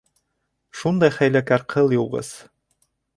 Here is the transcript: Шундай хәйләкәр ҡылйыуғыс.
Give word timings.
Шундай 0.79 1.13
хәйләкәр 1.17 1.65
ҡылйыуғыс. 1.75 2.33